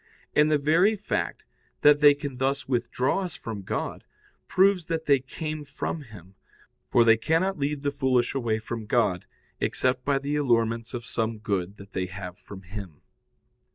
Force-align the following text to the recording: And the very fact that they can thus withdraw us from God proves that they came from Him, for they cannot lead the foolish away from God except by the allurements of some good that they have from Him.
And 0.35 0.49
the 0.49 0.57
very 0.57 0.95
fact 0.95 1.43
that 1.81 1.99
they 1.99 2.15
can 2.15 2.37
thus 2.37 2.67
withdraw 2.67 3.19
us 3.21 3.35
from 3.35 3.61
God 3.61 4.03
proves 4.47 4.87
that 4.87 5.05
they 5.05 5.19
came 5.19 5.63
from 5.63 6.01
Him, 6.01 6.33
for 6.89 7.03
they 7.05 7.17
cannot 7.17 7.59
lead 7.59 7.83
the 7.83 7.91
foolish 7.91 8.33
away 8.33 8.57
from 8.57 8.87
God 8.87 9.25
except 9.59 10.03
by 10.03 10.17
the 10.17 10.37
allurements 10.37 10.95
of 10.95 11.05
some 11.05 11.37
good 11.37 11.77
that 11.77 11.93
they 11.93 12.07
have 12.07 12.39
from 12.39 12.63
Him. 12.63 13.01